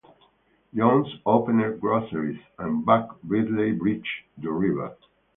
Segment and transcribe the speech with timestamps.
[0.73, 4.07] Jones opened groceries, and Jack Brickley bridged
[4.39, 4.97] the river.